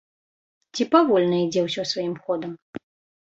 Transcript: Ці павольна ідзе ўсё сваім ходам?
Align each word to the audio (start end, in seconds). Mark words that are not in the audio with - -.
Ці 0.77 0.87
павольна 0.95 1.37
ідзе 1.45 1.61
ўсё 1.67 1.85
сваім 1.91 2.15
ходам? 2.25 2.51